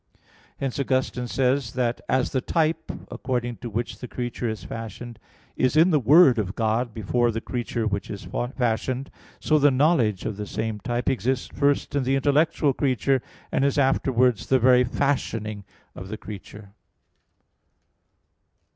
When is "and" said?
13.51-13.63